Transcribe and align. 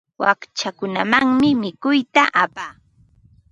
Wakchakunamanmi 0.21 1.49
mikuyta 1.61 2.23
apaa. 2.43 2.73